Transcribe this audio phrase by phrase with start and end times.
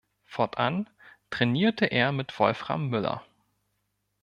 [0.25, 0.89] Fortan
[1.29, 3.23] trainierte er mit Wolfram Müller.